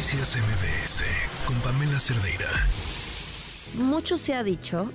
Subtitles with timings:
[0.00, 1.04] Noticias MBS
[1.46, 2.48] con Pamela Cerdeira.
[3.74, 4.90] Mucho se ha dicho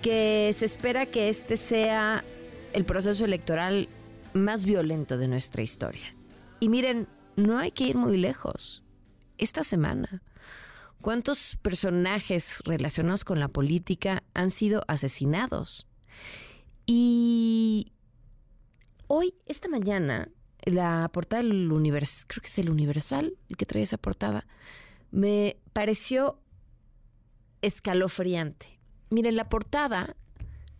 [0.00, 2.24] que se espera que este sea
[2.72, 3.86] el proceso electoral
[4.32, 6.16] más violento de nuestra historia.
[6.58, 7.06] Y miren,
[7.36, 8.82] no hay que ir muy lejos.
[9.36, 10.22] Esta semana,
[11.02, 15.86] ¿cuántos personajes relacionados con la política han sido asesinados?
[16.86, 17.92] Y
[19.06, 20.30] hoy, esta mañana,
[20.64, 24.46] la portada del Universal, creo que es el Universal el que trae esa portada,
[25.10, 26.38] me pareció
[27.62, 28.78] escalofriante.
[29.10, 30.16] Miren, la portada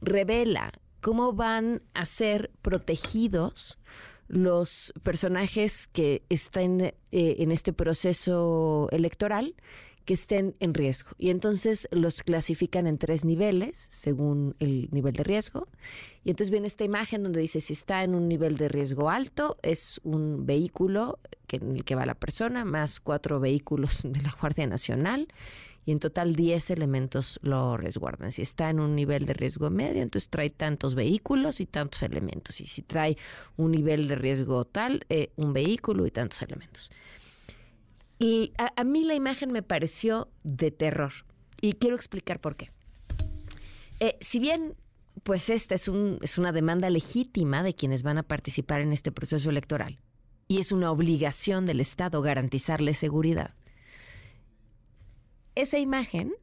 [0.00, 3.78] revela cómo van a ser protegidos
[4.28, 9.54] los personajes que están eh, en este proceso electoral
[10.04, 11.10] que estén en riesgo.
[11.18, 15.68] Y entonces los clasifican en tres niveles según el nivel de riesgo.
[16.24, 19.56] Y entonces viene esta imagen donde dice si está en un nivel de riesgo alto,
[19.62, 24.34] es un vehículo que, en el que va la persona, más cuatro vehículos de la
[24.40, 25.28] Guardia Nacional.
[25.86, 28.30] Y en total 10 elementos lo resguardan.
[28.30, 32.58] Si está en un nivel de riesgo medio, entonces trae tantos vehículos y tantos elementos.
[32.62, 33.18] Y si trae
[33.58, 36.90] un nivel de riesgo tal, eh, un vehículo y tantos elementos.
[38.56, 41.12] A, mí la imagen me pareció de terror.
[41.60, 42.70] Y quiero explicar por qué.
[44.00, 44.74] Eh, si bien,
[45.22, 45.90] pues esta es,
[46.22, 49.98] es una demanda legítima de quienes van a participar en este proceso electoral
[50.48, 53.54] y es una obligación del Estado garantizarle seguridad.
[55.54, 56.34] Esa imagen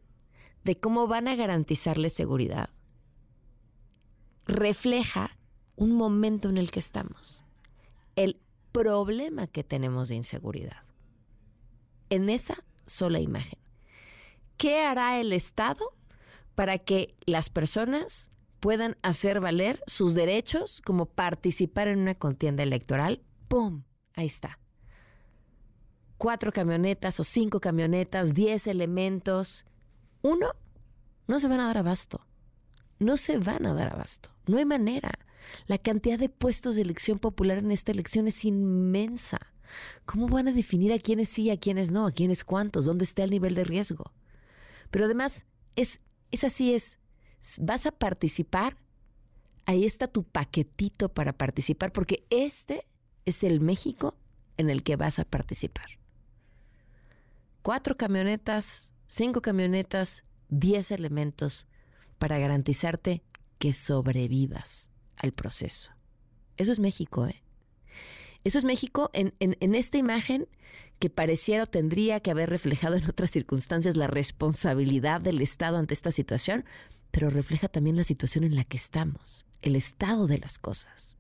[0.64, 2.70] de cómo van a garantizarle seguridad
[4.46, 5.38] refleja
[5.76, 7.44] un momento en el que estamos,
[8.16, 8.40] el
[8.72, 10.91] problema que tenemos de inseguridad
[12.12, 13.58] en esa sola imagen.
[14.58, 15.98] ¿Qué hará el Estado
[16.54, 23.24] para que las personas puedan hacer valer sus derechos como participar en una contienda electoral?
[23.48, 23.86] ¡Pum!
[24.14, 24.60] Ahí está.
[26.18, 29.66] Cuatro camionetas o cinco camionetas, diez elementos.
[30.22, 30.52] Uno,
[31.26, 32.28] no se van a dar abasto.
[33.00, 34.30] No se van a dar abasto.
[34.46, 35.12] No hay manera.
[35.66, 39.51] La cantidad de puestos de elección popular en esta elección es inmensa.
[40.06, 43.24] ¿Cómo van a definir a quiénes sí, a quiénes no, a quiénes cuántos, dónde está
[43.24, 44.12] el nivel de riesgo?
[44.90, 45.46] Pero además,
[45.76, 46.02] es,
[46.32, 47.00] es así, es,
[47.60, 48.78] vas a participar,
[49.66, 52.86] ahí está tu paquetito para participar, porque este
[53.26, 54.18] es el México
[54.58, 55.86] en el que vas a participar.
[57.62, 61.68] Cuatro camionetas, cinco camionetas, diez elementos
[62.18, 63.24] para garantizarte
[63.60, 65.92] que sobrevivas al proceso.
[66.58, 67.44] Eso es México, ¿eh?
[68.44, 69.34] Eso es México en,
[69.76, 70.48] esta imagen
[71.00, 75.94] que pareciera o tendría que haber reflejado en otras circunstancias la responsabilidad del Estado ante
[75.94, 76.66] esta situación,
[77.12, 81.18] pero refleja también la situación en la que estamos, el estado de las cosas.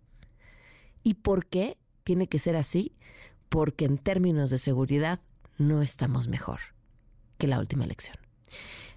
[1.04, 2.96] ¿Y por qué tiene que ser así?
[3.50, 5.20] Porque en términos de seguridad
[5.58, 6.59] no estamos mejor
[7.38, 8.18] que la última elección.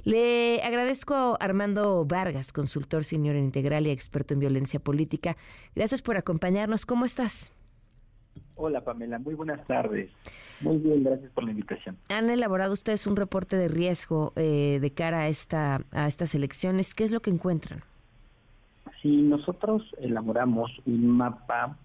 [0.04, 5.38] Le agradezco a Armando Vargas, consultor senior en integral y experto en violencia política.
[5.74, 6.84] Gracias por acompañarnos.
[6.84, 7.53] ¿Cómo estás?
[8.56, 10.10] Hola Pamela, muy buenas tardes.
[10.60, 11.96] Muy bien, gracias por la invitación.
[12.08, 16.94] Han elaborado ustedes un reporte de riesgo eh, de cara a, esta, a estas elecciones.
[16.94, 17.80] ¿Qué es lo que encuentran?
[19.02, 21.76] Sí, nosotros elaboramos un mapa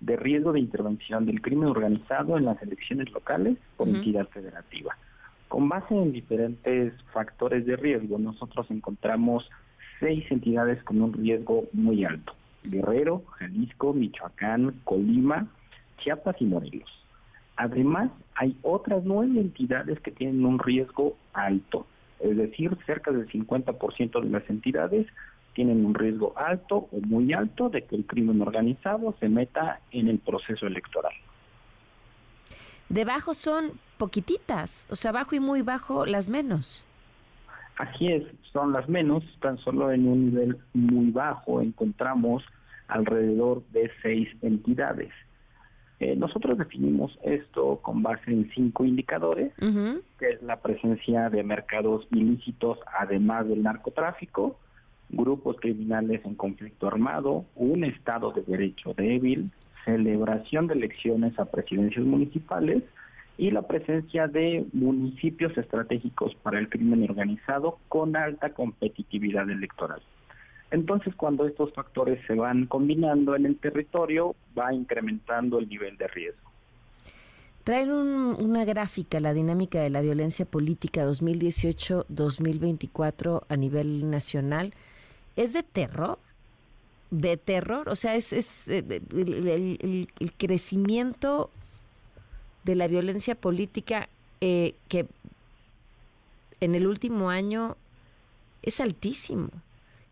[0.00, 4.96] de riesgo de intervención del crimen organizado en las elecciones locales por entidad federativa.
[5.48, 9.48] Con base en diferentes factores de riesgo, nosotros encontramos
[9.98, 12.34] seis entidades con un riesgo muy alto.
[12.64, 15.48] Guerrero, Jalisco, Michoacán, Colima,
[15.98, 16.90] Chiapas y Morelos.
[17.56, 21.86] Además, hay otras nueve entidades que tienen un riesgo alto,
[22.20, 25.06] es decir, cerca del 50% de las entidades
[25.54, 30.06] tienen un riesgo alto o muy alto de que el crimen organizado se meta en
[30.06, 31.12] el proceso electoral.
[32.88, 36.84] Debajo son poquititas, o sea, bajo y muy bajo las menos.
[37.76, 38.22] Así es,
[38.52, 42.44] son las menos, tan solo en un nivel muy bajo encontramos
[42.86, 45.10] alrededor de seis entidades.
[46.28, 49.50] Nosotros definimos esto con base en cinco indicadores,
[50.18, 54.58] que es la presencia de mercados ilícitos además del narcotráfico,
[55.08, 59.50] grupos criminales en conflicto armado, un Estado de Derecho débil,
[59.86, 62.82] celebración de elecciones a presidencias municipales
[63.38, 70.02] y la presencia de municipios estratégicos para el crimen organizado con alta competitividad electoral.
[70.70, 76.08] Entonces, cuando estos factores se van combinando en el territorio, va incrementando el nivel de
[76.08, 76.50] riesgo.
[77.64, 84.72] Traen una gráfica, la dinámica de la violencia política 2018-2024 a nivel nacional.
[85.36, 86.18] ¿Es de terror?
[87.10, 87.90] ¿De terror?
[87.90, 91.50] O sea, es, eh, el, crecimiento
[92.64, 94.08] de la violencia política
[94.40, 95.06] eh, que
[96.60, 97.76] en el último año
[98.62, 99.50] es altísimo.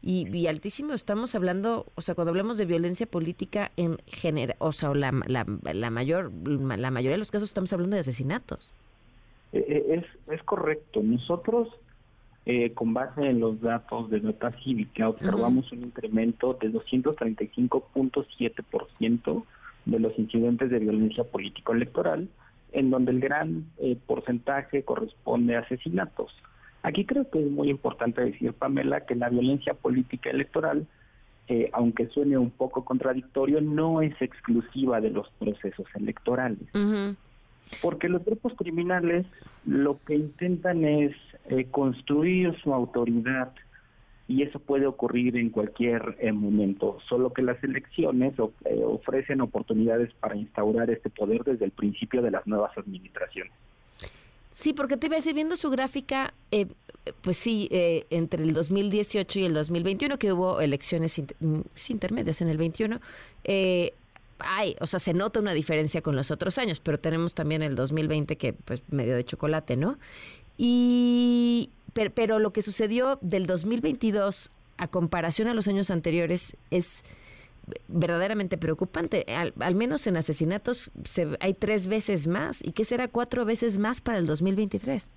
[0.08, 4.94] Y, altísimo estamos hablando, o sea, cuando hablamos de violencia política en general, o sea,
[4.94, 5.44] la, la,
[5.90, 8.72] mayor, la mayoría de los casos estamos hablando de asesinatos.
[9.52, 11.02] Eh, eh, es, es correcto.
[11.02, 11.70] Nosotros,
[12.44, 19.44] eh, con base en los datos de Nota Cívica, observamos un incremento de 235.7%
[19.86, 22.28] de los incidentes de violencia político-electoral,
[22.70, 23.66] en donde el gran
[24.06, 26.32] porcentaje corresponde a asesinatos.
[26.86, 30.86] Aquí creo que es muy importante decir, Pamela, que la violencia política electoral,
[31.48, 36.68] eh, aunque suene un poco contradictorio, no es exclusiva de los procesos electorales.
[37.82, 39.26] Porque los grupos criminales
[39.64, 41.16] lo que intentan es
[41.46, 43.52] eh, construir su autoridad
[44.28, 48.34] y eso puede ocurrir en cualquier eh, momento, solo que las elecciones
[48.84, 53.52] ofrecen oportunidades para instaurar este poder desde el principio de las nuevas administraciones.
[54.56, 56.66] Sí, porque te iba a decir, viendo su gráfica, eh,
[57.20, 61.60] pues sí, eh, entre el 2018 y el 2021, que hubo elecciones mm,
[61.90, 62.98] intermedias en el 21,
[63.44, 63.92] eh,
[64.38, 67.74] hay, o sea, se nota una diferencia con los otros años, pero tenemos también el
[67.76, 69.98] 2020 que, pues, medio de chocolate, ¿no?
[70.56, 77.02] Y, pero, pero lo que sucedió del 2022 a comparación a los años anteriores es
[77.88, 79.24] verdaderamente preocupante.
[79.28, 82.64] Al, menos en asesinatos se, hay tres veces más.
[82.64, 85.14] ¿Y qué será cuatro veces más para el 2023?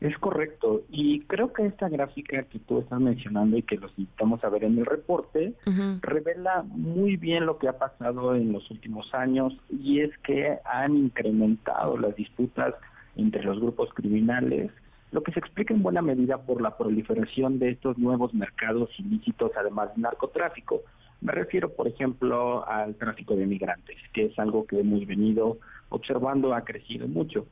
[0.00, 0.82] Es correcto.
[0.90, 4.64] Y creo que esta gráfica que tú estás mencionando y que los invitamos a ver
[4.64, 5.54] en el reporte,
[6.02, 10.96] revela muy bien lo que ha pasado en los últimos años y es que han
[10.96, 12.74] incrementado las disputas
[13.16, 14.70] entre los grupos criminales,
[15.10, 19.50] lo que se explica en buena medida por la proliferación de estos nuevos mercados ilícitos,
[19.56, 20.82] además de narcotráfico.
[21.20, 26.54] Me refiero, por ejemplo, al tráfico de migrantes, que es algo que hemos venido observando,
[26.54, 27.46] ha crecido mucho.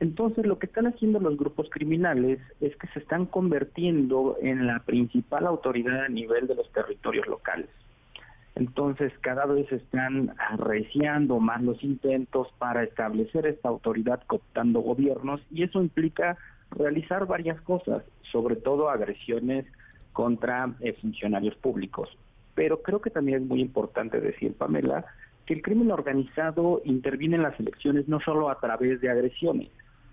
[0.00, 4.78] Entonces, lo que están haciendo los grupos criminales es que se están convirtiendo en la
[4.80, 7.68] principal autoridad a nivel de los territorios locales.
[8.54, 15.64] Entonces, cada vez están arreciando más los intentos para establecer esta autoridad cooptando gobiernos y
[15.64, 16.36] eso implica
[16.70, 19.64] realizar varias cosas, sobre todo agresiones
[20.12, 22.08] contra eh, funcionarios públicos.
[22.58, 25.04] Pero creo que también es muy importante decir, Pamela,
[25.46, 29.68] que el crimen organizado interviene en las elecciones no solo a través de agresiones,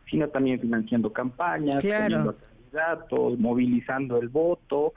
[0.08, 2.36] sino también financiando campañas, claro.
[2.36, 4.94] candidatos, movilizando el voto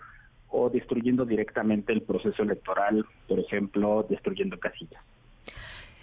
[0.51, 5.03] o destruyendo directamente el proceso electoral, por ejemplo, destruyendo casillas.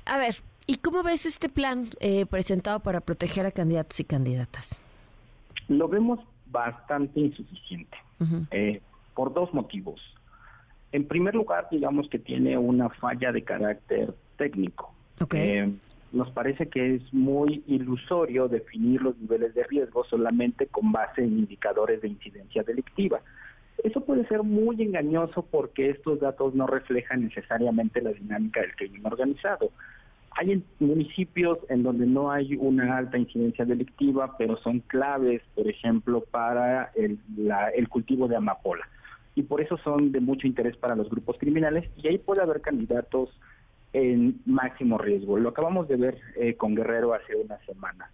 [0.07, 4.81] A ver, ¿y cómo ves este plan eh, presentado para proteger a candidatos y candidatas?
[5.67, 7.95] Lo vemos bastante insuficiente,
[8.49, 8.81] eh,
[9.13, 10.01] por dos motivos.
[10.95, 14.95] En primer lugar, digamos que tiene una falla de carácter técnico.
[15.33, 15.69] Eh,
[16.13, 21.39] nos parece que es muy ilusorio definir los niveles de riesgo solamente con base en
[21.39, 23.19] indicadores de incidencia delictiva.
[23.83, 29.05] Eso puede ser muy engañoso porque estos datos no reflejan necesariamente la dinámica del crimen
[29.05, 29.71] organizado.
[30.31, 36.23] Hay municipios en donde no hay una alta incidencia delictiva, pero son claves, por ejemplo,
[36.31, 37.19] para el,
[37.75, 38.87] el cultivo de amapola
[39.35, 42.61] y por eso son de mucho interés para los grupos criminales y ahí puede haber
[42.61, 43.29] candidatos
[43.91, 45.37] en máximo riesgo.
[45.37, 48.09] Lo acabamos de ver eh, con Guerrero hace una semana.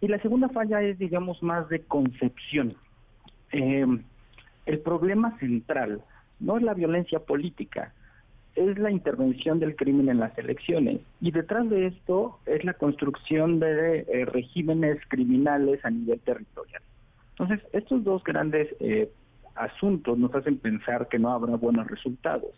[0.00, 2.74] Y la segunda falla es, digamos, más de concepción.
[3.52, 4.02] Em,
[4.66, 6.02] el problema central
[6.40, 7.94] no es la violencia política,
[8.54, 11.00] es la intervención del crimen en las elecciones.
[11.20, 16.82] Y detrás de esto es la construcción de eh, regímenes criminales a nivel territorial.
[17.38, 19.10] Entonces, estos dos grandes eh,
[19.56, 22.52] asuntos nos hacen pensar que no habrá buenos resultados.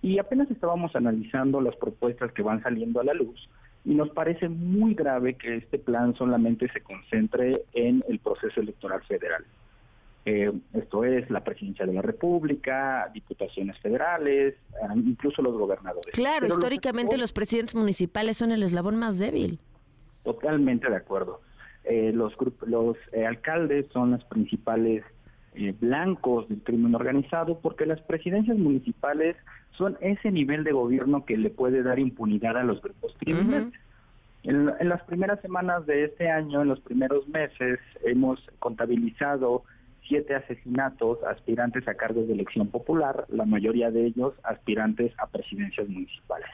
[0.00, 3.48] Y apenas estábamos analizando las propuestas que van saliendo a la luz
[3.84, 9.02] y nos parece muy grave que este plan solamente se concentre en el proceso electoral
[9.04, 9.44] federal.
[10.26, 16.12] Eh, esto es la presidencia de la República, diputaciones federales, eh, incluso los gobernadores.
[16.12, 19.58] Claro, históricamente los, presidentes municipales son el eslabón más débil.
[20.22, 21.40] Totalmente de acuerdo.
[21.84, 22.34] Eh, los
[22.66, 25.02] los alcaldes son las principales
[25.60, 29.34] eh, blancos del crimen organizado, porque las presidencias municipales
[29.72, 33.72] son ese nivel de gobierno que le puede dar impunidad a los grupos criminales.
[34.44, 39.64] en, en, las primeras semanas de este año, en los primeros meses, hemos contabilizado
[40.06, 45.88] siete asesinatos aspirantes a cargos de elección popular, la mayoría de ellos aspirantes a presidencias
[45.88, 46.48] municipales.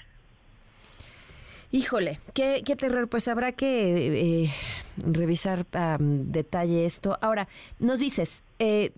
[1.75, 3.09] Híjole, qué, terror.
[3.09, 4.55] Pues habrá que eh,
[4.97, 7.19] revisar a detalle esto.
[7.21, 7.49] Ahora,
[7.81, 8.93] nos dices, eh,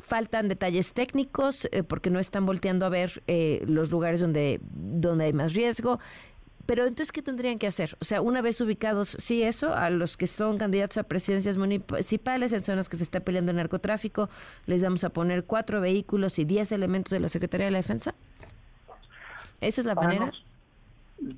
[0.00, 3.22] faltan detalles técnicos eh, porque no están volteando a ver
[3.66, 6.00] los lugares donde, donde hay más riesgo.
[6.64, 7.94] pero entonces, ¿qué tendrían que hacer?
[8.00, 12.54] O sea, una vez ubicados, sí, eso, a los que son candidatos a presidencias municipales
[12.54, 14.30] en zonas que se está peleando el narcotráfico,
[14.64, 18.14] les vamos a poner cuatro vehículos y diez elementos de la Secretaría de la Defensa.
[19.60, 20.32] ¿Esa es la manera?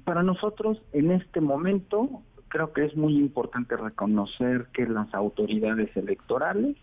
[0.05, 6.77] Para nosotros, en este momento, creo que es muy importante reconocer que las autoridades electorales,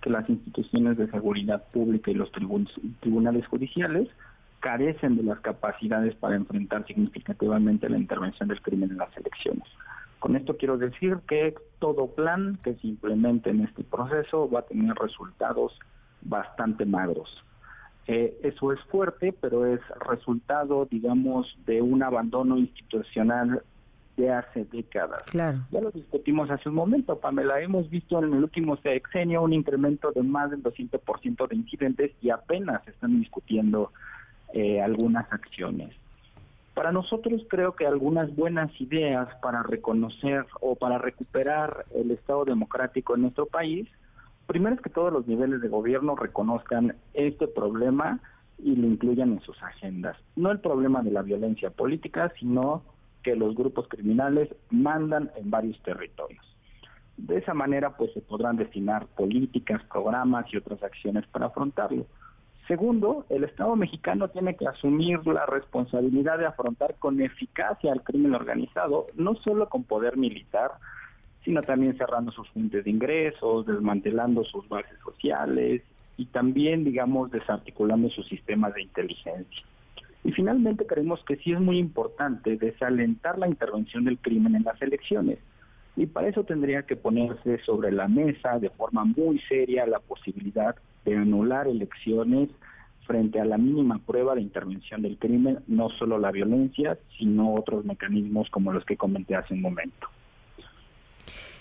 [0.00, 2.32] que las instituciones de seguridad pública y los
[3.00, 4.08] tribunales judiciales
[4.60, 9.64] carecen de las capacidades para enfrentar significativamente la intervención del crimen en las elecciones.
[10.18, 14.66] Con esto quiero decir que todo plan que se implemente en este proceso va a
[14.66, 15.78] tener resultados
[16.22, 17.44] bastante magros.
[18.06, 23.62] Eh, eso es fuerte, pero es resultado, digamos, de un abandono institucional
[24.16, 25.22] de hace décadas.
[25.24, 25.58] Claro.
[25.70, 27.60] Ya lo discutimos hace un momento, Pamela.
[27.60, 32.30] Hemos visto en el último sexenio un incremento de más del 200% de incidentes y
[32.30, 33.92] apenas están discutiendo
[34.52, 35.94] eh, algunas acciones.
[36.74, 43.14] Para nosotros creo que algunas buenas ideas para reconocer o para recuperar el Estado democrático
[43.14, 43.88] en nuestro país,
[44.46, 48.20] primero es que todos los niveles de gobierno reconozcan este problema
[48.58, 50.16] y lo incluyan en sus agendas.
[50.36, 52.82] No el problema de la violencia política, sino
[53.22, 56.44] que los grupos criminales mandan en varios territorios.
[57.16, 62.06] De esa manera, pues se podrán destinar políticas, programas y otras acciones para afrontarlo.
[62.68, 68.34] Segundo, el Estado mexicano tiene que asumir la responsabilidad de afrontar con eficacia al crimen
[68.34, 70.72] organizado, no solo con poder militar,
[71.44, 75.82] sino también cerrando sus fuentes de ingresos, desmantelando sus bases sociales
[76.16, 79.62] y también, digamos, desarticulando sus sistemas de inteligencia.
[80.24, 84.80] Y finalmente creemos que sí es muy importante desalentar la intervención del crimen en las
[84.80, 85.38] elecciones.
[85.96, 90.76] Y para eso tendría que ponerse sobre la mesa de forma muy seria la posibilidad
[91.04, 92.50] de anular elecciones
[93.04, 97.84] frente a la mínima prueba de intervención del crimen, no solo la violencia, sino otros
[97.84, 100.08] mecanismos como los que comenté hace un momento.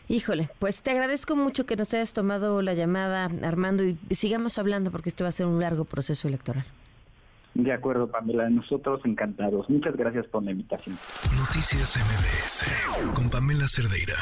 [0.08, 4.92] Híjole, pues te agradezco mucho que nos hayas tomado la llamada, Armando, y sigamos hablando
[4.92, 6.66] porque esto va a ser un largo proceso electoral.
[7.54, 9.70] De acuerdo, Pamela, nosotros encantados.
[9.70, 10.98] Muchas gracias por la invitación.
[11.38, 14.16] Noticias MBS con Pamela Cerdeira.